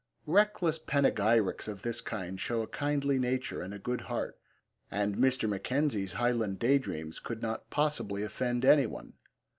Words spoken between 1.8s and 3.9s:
this kind show a kindly nature and a